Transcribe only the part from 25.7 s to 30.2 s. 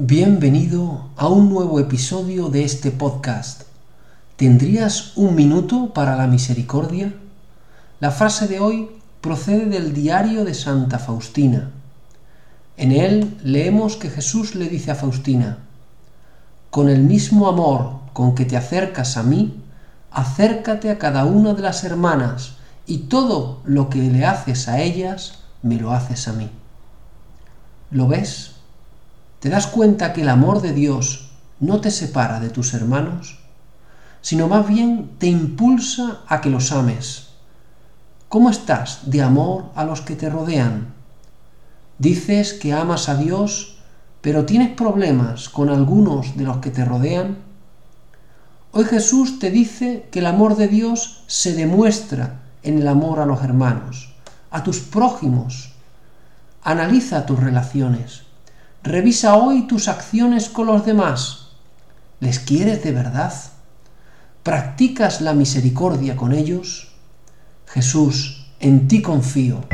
lo haces a mí. ¿Lo ves? ¿Te das cuenta